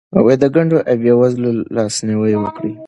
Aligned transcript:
د 0.41 0.43
کونډو 0.53 0.79
او 0.89 0.95
بېوزلو 1.01 1.49
لاسنیوی 1.75 2.33
وکړئ. 2.39 2.71